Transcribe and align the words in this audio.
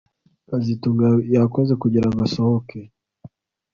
kazitunga 0.47 1.07
yakoze 1.35 1.73
kugirango 1.81 2.19
asohoke 2.27 2.77